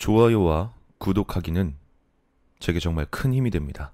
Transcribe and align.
좋아요와 0.00 0.74
구독하기는 0.96 1.76
제게 2.58 2.80
정말 2.80 3.04
큰 3.10 3.34
힘이 3.34 3.50
됩니다. 3.50 3.92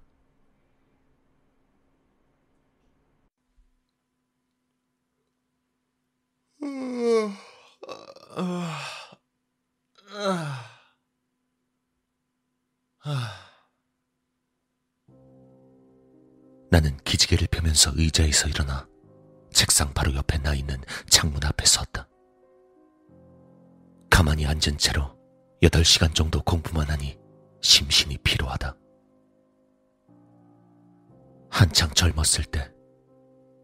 나는 16.70 16.96
기지개를 16.98 17.48
펴면서 17.48 17.90
의자에서 17.96 18.48
일어나 18.48 18.88
책상 19.52 19.92
바로 19.92 20.14
옆에 20.14 20.38
나 20.38 20.54
있는 20.54 20.76
창문 21.10 21.42
앞에 21.42 21.64
섰다. 21.66 22.08
가만히 24.08 24.46
앉은 24.46 24.78
채로 24.78 25.15
8시간 25.62 26.14
정도 26.14 26.42
공부만 26.42 26.88
하니 26.88 27.18
심신이 27.62 28.18
피로하다. 28.18 28.76
한창 31.50 31.88
젊었을 31.90 32.44
때 32.44 32.70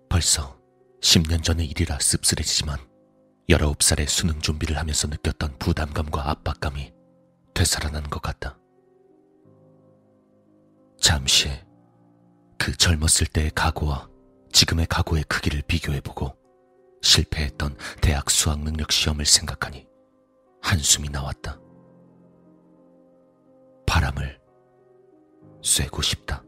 벌써 0.09 0.59
10년 1.03 1.43
전의 1.43 1.67
일이라 1.67 1.99
씁쓸해지지만 1.99 2.79
19살의 3.49 4.09
수능 4.09 4.41
준비를 4.41 4.79
하면서 4.79 5.09
느꼈던 5.09 5.59
부담감과 5.59 6.31
압박감이 6.31 6.93
되살아난 7.55 8.05
것 8.05 8.23
같다. 8.23 8.59
잠시 10.99 11.49
그 12.59 12.75
젊었을 12.77 13.27
때의 13.27 13.51
각오와 13.55 14.09
지금의 14.53 14.87
각오의 14.87 15.25
크기를 15.25 15.63
비교해보고 15.63 16.35
실패했던 17.03 17.77
대학 18.01 18.31
수학 18.31 18.61
능력 18.61 18.93
시험을 18.93 19.27
생각하니 19.27 19.87
한숨이 20.63 21.09
나왔다. 21.11 21.62
바람을 24.03 24.41
쐬고 25.63 26.03
싶다. 26.03 26.43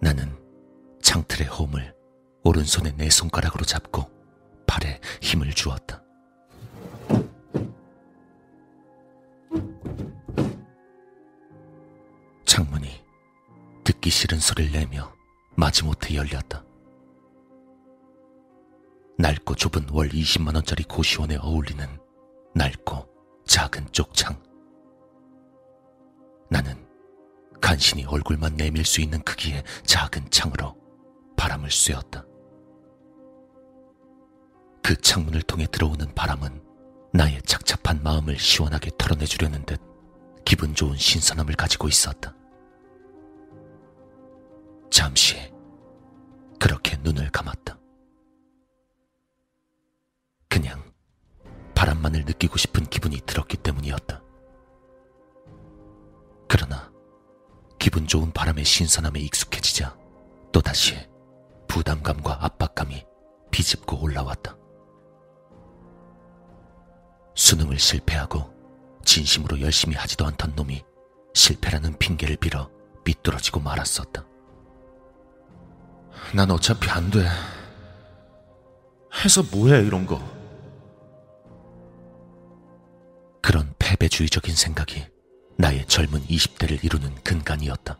나는 0.00 0.34
창틀의 1.02 1.48
홈을 1.48 1.94
오른손에 2.42 2.92
내 2.96 3.10
손가락으로 3.10 3.66
잡고 3.66 4.10
팔에 4.66 4.98
힘을 5.20 5.52
주었다. 5.52 6.02
창문이 12.46 12.88
듣기 13.84 14.08
싫은 14.08 14.38
소리를 14.38 14.72
내며 14.72 15.12
마지못해 15.54 16.14
열렸다. 16.14 16.64
낡고 19.18 19.54
좁은 19.56 19.90
월 19.90 20.08
20만원짜리 20.08 20.88
고시원에 20.88 21.36
어울리는 21.36 21.86
낡고 22.54 23.17
작은 23.58 23.88
쪽창. 23.90 24.40
나는 26.48 26.76
간신히 27.60 28.04
얼굴만 28.04 28.54
내밀 28.56 28.84
수 28.84 29.00
있는 29.00 29.20
크기의 29.22 29.64
작은 29.82 30.30
창으로 30.30 30.76
바람을 31.36 31.68
쐬었다. 31.68 32.24
그 34.80 34.94
창문을 34.94 35.42
통해 35.42 35.66
들어오는 35.66 36.14
바람은 36.14 36.62
나의 37.12 37.42
착잡한 37.42 38.00
마음을 38.04 38.38
시원하게 38.38 38.92
털어내주려는 38.96 39.66
듯 39.66 39.80
기분 40.44 40.76
좋은 40.76 40.96
신선함을 40.96 41.56
가지고 41.56 41.88
있었다. 41.88 42.32
잠시 44.88 45.52
그렇게 46.60 46.96
눈을 47.02 47.28
감았다. 47.30 47.76
바람만을 51.78 52.24
느끼고 52.24 52.58
싶은 52.58 52.86
기분이 52.86 53.20
들었기 53.24 53.56
때문이었다. 53.58 54.20
그러나 56.48 56.90
기분 57.78 58.08
좋은 58.08 58.32
바람의 58.32 58.64
신선함에 58.64 59.20
익숙해지자 59.20 59.96
또다시 60.50 61.08
부담감과 61.68 62.44
압박감이 62.44 63.06
비집고 63.52 64.02
올라왔다. 64.02 64.56
수능을 67.36 67.78
실패하고 67.78 68.52
진심으로 69.04 69.60
열심히 69.60 69.94
하지도 69.94 70.26
않던 70.26 70.56
놈이 70.56 70.82
실패라는 71.34 71.96
핑계를 71.98 72.38
빌어 72.38 72.72
삐뚤어지고 73.04 73.60
말았었다. 73.60 74.26
난 76.34 76.50
어차피 76.50 76.90
안 76.90 77.08
돼. 77.08 77.28
해서 79.22 79.44
뭐해, 79.52 79.82
이런 79.86 80.06
거. 80.06 80.37
패배주의적인 83.98 84.54
생각이 84.54 85.06
나의 85.56 85.84
젊은 85.86 86.20
20대를 86.26 86.82
이루는 86.84 87.14
근간이었다. 87.22 87.98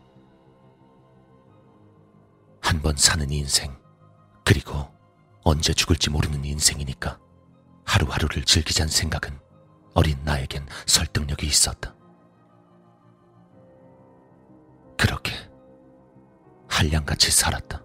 한 2.61 2.81
번 2.81 2.95
사는 2.95 3.29
인생, 3.29 3.77
그리고 4.45 4.87
언제 5.43 5.73
죽을지 5.73 6.09
모르는 6.09 6.45
인생이니까 6.45 7.19
하루하루를 7.85 8.43
즐기자는 8.43 8.89
생각은 8.89 9.37
어린 9.93 10.17
나에겐 10.23 10.65
설득력이 10.85 11.45
있었다. 11.47 11.95
그렇게 14.97 15.33
한량같이 16.69 17.31
살았다. 17.31 17.83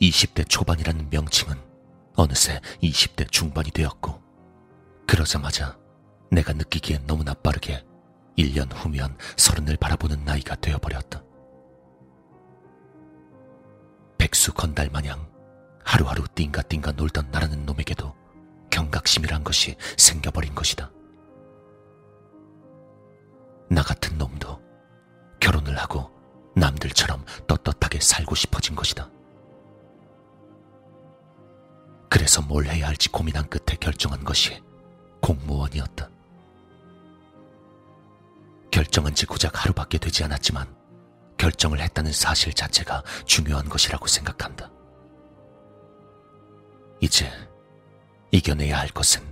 20대 0.00 0.48
초반이라는 0.48 1.10
명칭은 1.10 1.56
어느새 2.16 2.60
20대 2.82 3.30
중반이 3.30 3.70
되었고, 3.70 4.22
그러자마자 5.06 5.78
내가 6.30 6.52
느끼기엔 6.52 7.06
너무나 7.06 7.34
빠르게 7.34 7.84
1년 8.36 8.68
후면 8.72 9.16
서른을 9.36 9.76
바라보는 9.76 10.24
나이가 10.24 10.54
되어버렸다. 10.56 11.22
백수 14.18 14.52
건달 14.54 14.88
마냥 14.90 15.30
하루하루 15.84 16.24
띵가띵가 16.34 16.92
놀던 16.92 17.30
나라는 17.30 17.66
놈에게도 17.66 18.14
경각심이란 18.70 19.44
것이 19.44 19.76
생겨버린 19.96 20.54
것이다. 20.54 20.90
나 23.70 23.82
같은 23.82 24.18
놈도 24.18 24.60
결혼을 25.40 25.78
하고 25.78 26.10
남들처럼 26.56 27.24
떳떳하게 27.46 28.00
살고 28.00 28.34
싶어진 28.34 28.74
것이다. 28.74 29.10
그래서 32.08 32.40
뭘 32.42 32.66
해야 32.66 32.88
할지 32.88 33.08
고민한 33.08 33.48
끝에 33.48 33.76
결정한 33.78 34.22
것이 34.24 34.62
공무원이었다. 35.24 36.10
결정한 38.70 39.14
지 39.14 39.24
고작 39.24 39.64
하루밖에 39.64 39.96
되지 39.96 40.22
않았지만 40.24 40.66
결정을 41.38 41.80
했다는 41.80 42.12
사실 42.12 42.52
자체가 42.52 43.02
중요한 43.24 43.68
것이라고 43.70 44.06
생각한다. 44.06 44.70
이제 47.00 47.30
이겨내야 48.32 48.78
할 48.78 48.88
것은 48.88 49.22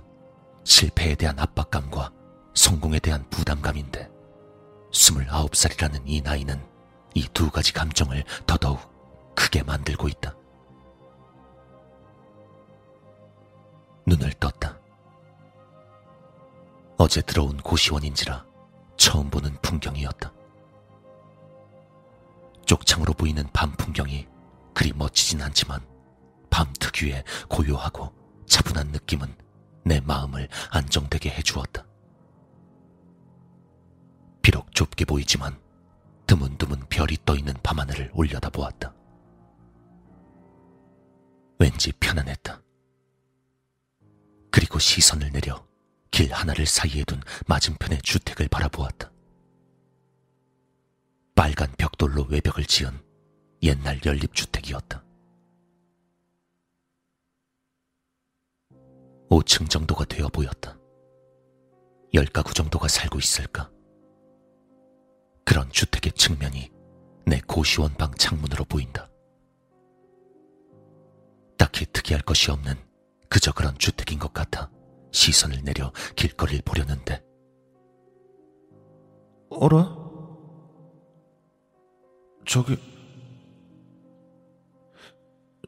실패에 0.63 1.13
대한 1.13 1.37
압박감과 1.37 2.11
성공에 2.55 2.99
대한 2.99 3.27
부담감인데, 3.29 4.09
29살이라는 4.91 6.01
이 6.05 6.21
나이는 6.21 6.59
이 7.13 7.27
두 7.33 7.51
가지 7.51 7.73
감정을 7.73 8.23
더더욱 8.47 8.79
크게 9.35 9.61
만들고 9.63 10.07
있다. 10.07 10.35
눈을 14.07 14.33
떴다. 14.33 14.62
어제 17.03 17.21
들어온 17.21 17.57
고시원인지라 17.57 18.45
처음 18.95 19.29
보는 19.29 19.57
풍경이었다. 19.61 20.31
쪽창으로 22.65 23.11
보이는 23.11 23.45
밤 23.51 23.73
풍경이 23.73 24.25
그리 24.73 24.93
멋지진 24.93 25.41
않지만 25.41 25.85
밤 26.49 26.71
특유의 26.79 27.25
고요하고 27.49 28.13
차분한 28.45 28.93
느낌은 28.93 29.35
내 29.83 29.99
마음을 29.99 30.47
안정되게 30.71 31.29
해주었다. 31.29 31.85
비록 34.41 34.73
좁게 34.73 35.03
보이지만 35.03 35.59
드문드문 36.25 36.85
별이 36.87 37.17
떠있는 37.25 37.55
밤하늘을 37.63 38.11
올려다 38.13 38.49
보았다. 38.49 38.93
왠지 41.59 41.91
편안했다. 41.99 42.61
그리고 44.49 44.79
시선을 44.79 45.33
내려 45.33 45.65
길 46.13 46.31
하나를 46.31 46.67
사이에 46.67 47.03
둔 47.05 47.19
맞은편의 47.47 48.03
주택을 48.03 48.47
바라보았다. 48.47 49.11
빨간 51.33 51.71
벽돌로 51.75 52.27
외벽을 52.29 52.65
지은 52.65 52.91
옛날 53.63 53.99
연립주택이었다. 54.05 55.03
5층 59.31 59.67
정도가 59.67 60.05
되어 60.05 60.27
보였다. 60.27 60.77
열 62.13 62.25
가구 62.25 62.53
정도가 62.53 62.87
살고 62.87 63.17
있을까? 63.17 63.71
그런 65.43 65.67
주택의 65.71 66.11
측면이 66.11 66.69
내 67.25 67.41
고시원 67.47 67.91
방 67.95 68.13
창문으로 68.13 68.65
보인다. 68.65 69.09
딱히 71.57 71.87
특이할 71.91 72.21
것이 72.21 72.51
없는 72.51 72.75
그저 73.29 73.51
그런 73.51 73.75
주택인 73.79 74.19
것 74.19 74.31
같아 74.31 74.72
시선을 75.13 75.63
내려 75.63 75.93
길거리를 76.15 76.63
보려는데 76.65 77.23
어라? 79.49 79.95
저기 82.45 82.77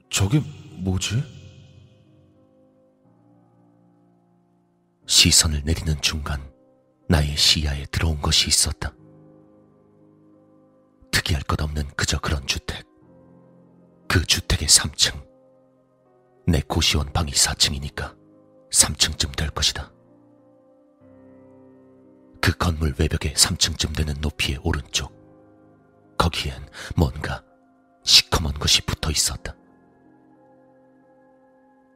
저게 0.09 0.41
뭐지? 0.79 1.23
시선을 5.07 5.61
내리는 5.63 5.95
중간 6.01 6.41
나의 7.07 7.37
시야에 7.37 7.85
들어온 7.85 8.19
것이 8.21 8.47
있었다. 8.47 8.93
특이할 11.11 11.43
것 11.43 11.61
없는 11.61 11.87
그저 11.95 12.19
그런 12.19 12.45
주택. 12.47 12.85
그 14.07 14.25
주택의 14.25 14.67
3층. 14.67 15.23
내 16.47 16.61
고시원 16.61 17.11
방이 17.13 17.31
4층이니까 17.31 18.24
3층쯤 18.75 19.35
될 19.37 19.49
것이다. 19.51 19.89
그 22.41 22.51
건물 22.57 22.93
외벽의 22.99 23.33
3층쯤 23.33 23.95
되는 23.95 24.13
높이의 24.19 24.59
오른쪽. 24.63 25.13
거기엔 26.17 26.67
뭔가 26.95 27.43
시커먼 28.03 28.53
것이 28.53 28.81
붙어 28.81 29.09
있었다. 29.09 29.55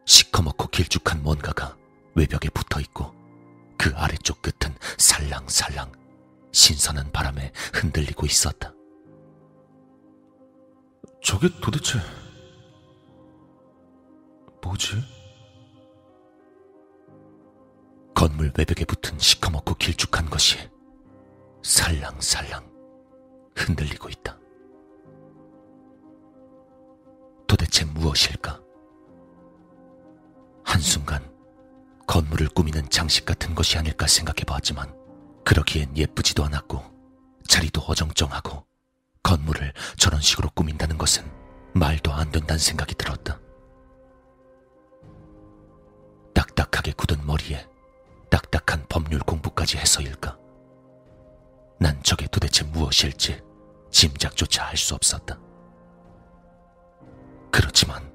시커멓고 0.06 0.68
길쭉한 0.68 1.22
뭔가가 1.22 1.78
외벽에 2.16 2.50
붙어 2.50 2.80
있고 2.80 3.14
그 3.78 3.92
아래쪽 3.96 4.42
끝은 4.42 4.76
살랑살랑 4.98 5.92
신선한 6.52 7.12
바람에 7.12 7.52
흔들리고 7.74 8.26
있었다. 8.26 8.74
저게 11.22 11.50
도대체 11.62 12.00
뭐지? 14.64 15.19
건물 18.20 18.52
외벽에 18.58 18.84
붙은 18.84 19.18
시커멓고 19.18 19.76
길쭉한 19.76 20.30
것이 20.30 20.58
살랑살랑 21.64 22.70
흔들리고 23.56 24.10
있다. 24.10 24.38
도대체 27.48 27.86
무엇일까? 27.86 28.60
한순간 30.66 31.34
건물을 32.08 32.50
꾸미는 32.50 32.90
장식 32.90 33.24
같은 33.24 33.56
것이 33.56 33.78
아닐까 33.78 34.06
생각해 34.06 34.44
보았지만 34.46 34.94
그러기엔 35.46 35.96
예쁘지도 35.96 36.44
않았고 36.44 36.84
자리도 37.48 37.80
어정쩡하고 37.80 38.66
건물을 39.24 39.72
저런 39.96 40.20
식으로 40.20 40.50
꾸민다는 40.50 40.98
것은 40.98 41.24
말도 41.74 42.12
안 42.12 42.30
된다는 42.32 42.60
생각이 42.60 42.96
들었다. 42.96 43.40
딱딱하게 46.34 46.92
굳은 46.92 47.26
머리에 47.26 47.66
법률 49.10 49.22
공부까지 49.22 49.78
해서일까? 49.78 50.38
난 51.80 52.00
저게 52.04 52.28
도대체 52.28 52.64
무엇일지 52.66 53.42
짐작조차 53.90 54.66
할 54.66 54.78
수 54.78 54.94
없었다. 54.94 55.40
그렇지만 57.52 58.08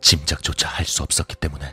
짐작조차 0.00 0.68
할 0.68 0.84
수 0.84 1.04
없었기 1.04 1.36
때문에 1.36 1.72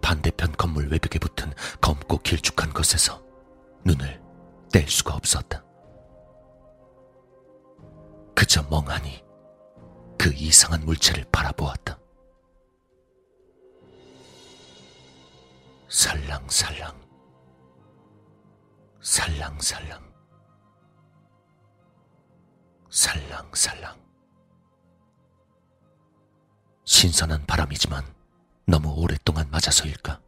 반대편 0.00 0.52
건물 0.52 0.88
외벽에 0.90 1.18
붙은 1.18 1.52
검고 1.82 2.18
길쭉한 2.18 2.72
것에서 2.72 3.22
눈을 3.84 4.18
뗄 4.72 4.88
수가 4.88 5.14
없었다. 5.14 5.62
그저 8.34 8.62
멍하니 8.70 9.22
그 10.18 10.32
이상한 10.32 10.86
물체를 10.86 11.26
바라보았다. 11.30 11.98
살랑살랑, 15.90 17.03
살랑살랑, 19.04 20.02
살랑살랑. 22.90 24.02
신선한 26.86 27.44
바람이지만 27.44 28.02
너무 28.66 28.94
오랫동안 28.94 29.50
맞아서일까? 29.50 30.22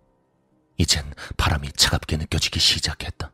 이젠 0.76 1.10
바람이 1.38 1.72
차갑게 1.72 2.18
느껴지기 2.18 2.60
시작했다. 2.60 3.32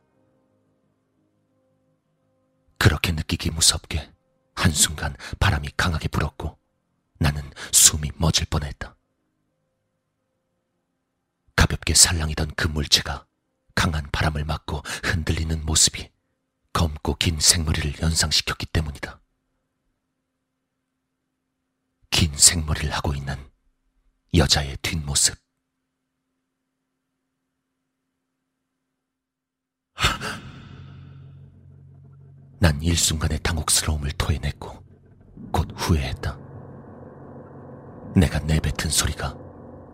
그렇게 2.77 3.11
느끼기 3.11 3.51
무섭게 3.51 4.13
한순간 4.55 5.13
바람이 5.41 5.71
강하게 5.75 6.07
불었고 6.07 6.57
나는 7.19 7.43
숨이 7.73 8.11
멎을 8.15 8.45
뻔했다. 8.49 8.95
가볍게 11.57 11.93
살랑이던 11.93 12.53
그 12.55 12.67
물체가 12.67 13.25
강한 13.75 14.07
바람을 14.11 14.45
맞고 14.45 14.81
검고 17.03 17.17
긴 17.19 17.39
생머리를 17.39 18.01
연상시켰기 18.01 18.65
때문이다. 18.67 19.19
긴 22.09 22.35
생머리를 22.35 22.89
하고 22.91 23.13
있는 23.13 23.35
여자의 24.33 24.77
뒷모습. 24.81 25.37
난 32.59 32.81
일순간의 32.81 33.39
당혹스러움을 33.43 34.11
토해냈고 34.13 34.83
곧 35.51 35.67
후회했다. 35.75 36.39
내가 38.15 38.39
내뱉은 38.39 38.89
소리가 38.89 39.37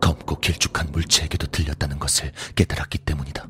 검고 0.00 0.38
길쭉한 0.38 0.92
물체에게도 0.92 1.48
들렸다는 1.48 1.98
것을 1.98 2.32
깨달았기 2.54 2.98
때문이다. 2.98 3.48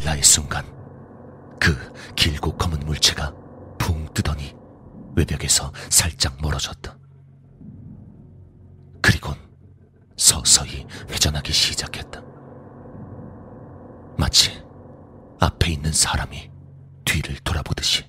찰나의 0.00 0.22
순간 0.22 0.64
그 1.58 1.92
길고 2.14 2.56
검은 2.56 2.80
물체가 2.80 3.34
붕 3.78 4.06
뜨더니 4.14 4.54
외벽에서 5.16 5.72
살짝 5.90 6.36
멀어졌다. 6.40 6.96
그리곤 9.02 9.34
서서히 10.16 10.86
회전하기 11.10 11.52
시작했다. 11.52 12.22
마치 14.16 14.62
앞에 15.40 15.72
있는 15.72 15.92
사람이 15.92 16.50
뒤를 17.04 17.36
돌아보듯이. 17.44 18.04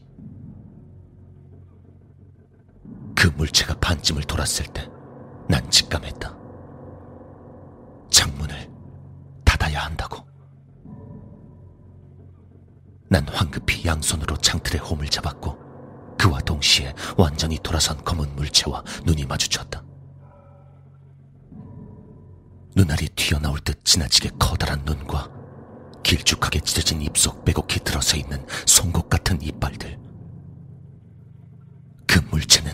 그 3.15 3.27
물체가 3.27 3.75
반쯤을 3.79 4.23
돌았을 4.23 4.65
때 4.67 4.89
난 5.49 5.69
직감했다. 5.69 6.33
창문을 8.09 8.69
닫아야 9.43 9.81
한다고. 9.85 10.10
난 13.11 13.27
황급히 13.27 13.85
양손으로 13.85 14.37
창틀의 14.37 14.79
홈을 14.79 15.09
잡았고 15.09 16.15
그와 16.17 16.39
동시에 16.39 16.93
완전히 17.17 17.59
돌아선 17.61 18.01
검은 18.05 18.37
물체와 18.37 18.85
눈이 19.03 19.25
마주쳤다. 19.25 19.83
눈알이 22.73 23.09
튀어나올 23.09 23.59
듯 23.59 23.83
지나치게 23.83 24.29
커다란 24.39 24.85
눈과 24.85 25.29
길쭉하게 26.03 26.61
찢어진 26.61 27.01
입속 27.01 27.43
빼곡히 27.43 27.81
들어서 27.83 28.15
있는 28.15 28.45
송곳 28.65 29.09
같은 29.09 29.41
이빨들. 29.41 29.99
그 32.07 32.19
물체는, 32.29 32.71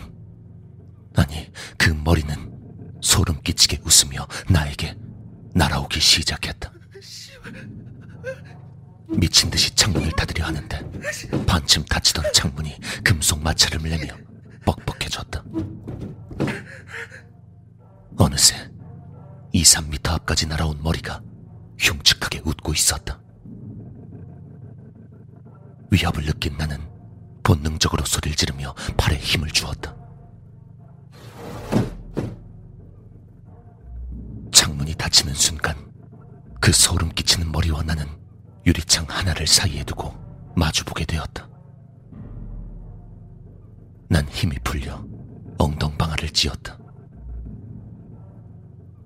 아니, 1.16 1.50
그 1.76 1.90
머리는 1.90 2.96
소름 3.02 3.42
끼치게 3.42 3.80
웃으며 3.84 4.24
나에게 4.48 4.96
날아오기 5.54 5.98
시작했다. 5.98 6.72
미친 9.08 9.50
듯이 9.50 9.74
창문을 9.74 10.12
닫으려 10.12 10.44
하는데 10.46 10.78
반쯤 11.46 11.84
닫히던 11.84 12.32
창문이 12.34 12.78
금속 13.02 13.42
마찰을 13.42 13.82
내며 13.82 14.14
뻑뻑해졌다. 14.64 15.44
어느새 18.18 18.70
2, 19.52 19.62
3미터 19.62 20.10
앞까지 20.10 20.46
날아온 20.46 20.82
머리가 20.82 21.22
흉측하게 21.78 22.42
웃고 22.44 22.72
있었다. 22.74 23.20
위협을 25.90 26.24
느낀 26.24 26.56
나는 26.58 26.78
본능적으로 27.42 28.04
소리를 28.04 28.36
지르며 28.36 28.74
팔에 28.98 29.16
힘을 29.16 29.48
주었다. 29.50 29.96
창문이 34.52 34.94
닫히는 34.96 35.32
순간 35.32 35.76
그 36.60 36.72
소름 36.72 37.08
끼치는 37.08 37.50
머리와 37.50 37.84
나는 37.84 38.06
유리창 38.68 39.06
하나를 39.08 39.46
사이에 39.46 39.82
두고 39.82 40.12
마주보게 40.54 41.06
되었다. 41.06 41.48
난 44.10 44.28
힘이 44.28 44.58
풀려 44.62 45.02
엉덩방아를 45.56 46.28
찧었다. 46.28 46.76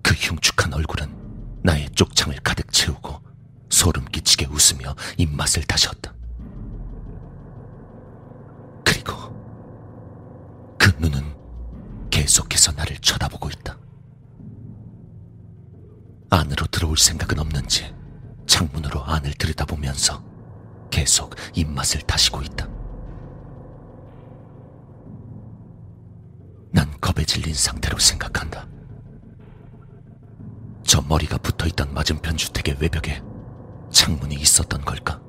그 0.02 0.14
흉측한 0.14 0.74
얼굴은 0.74 1.60
나의 1.62 1.88
쪽창을 1.90 2.40
가득 2.42 2.72
채우고 2.72 3.22
소름 3.70 4.04
끼치게 4.06 4.46
웃으며 4.46 4.96
입맛을 5.16 5.62
다셨다. 5.62 6.12
그리고 8.84 9.14
그 10.76 10.90
눈은 10.98 11.36
계속해서 12.10 12.72
나를 12.72 12.98
쳐다보고 12.98 13.48
있다. 13.50 13.78
안으로 16.30 16.66
들어올 16.66 16.96
생각은 16.96 17.38
없는지 17.38 18.01
창문으로 18.52 19.02
안을 19.02 19.32
들여다보면서 19.32 20.22
계속 20.90 21.34
입맛을 21.54 22.02
다시고 22.02 22.42
있다. 22.42 22.68
난 26.70 26.90
겁에 27.00 27.24
질린 27.24 27.54
상태로 27.54 27.98
생각한다. 27.98 28.68
저 30.82 31.00
머리가 31.00 31.38
붙어 31.38 31.66
있던 31.66 31.94
맞은편 31.94 32.36
주택의 32.36 32.76
외벽에 32.78 33.22
창문이 33.90 34.34
있었던 34.34 34.82
걸까? 34.84 35.22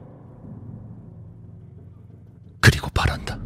그리고 2.60 2.90
바란다. 2.90 3.40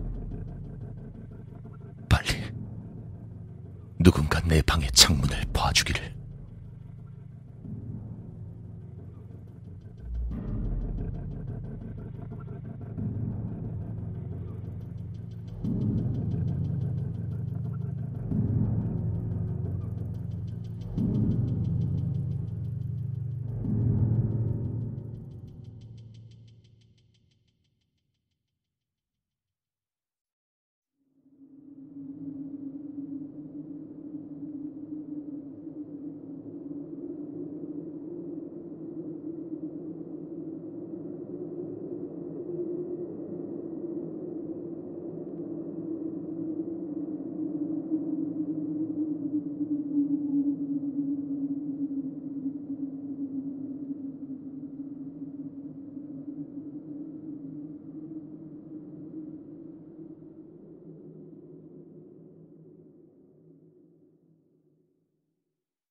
빨리 2.10 2.52
누군가 4.00 4.42
내 4.42 4.64
방의 4.64 4.90
창문을 4.92 5.44
봐주기를. 5.54 6.17